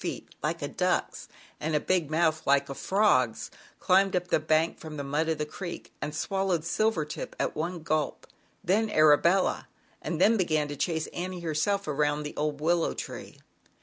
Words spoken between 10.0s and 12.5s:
and then began to chase Annie, herself, around